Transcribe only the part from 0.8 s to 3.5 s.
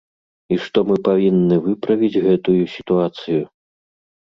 мы павінны выправіць гэтую сітуацыю.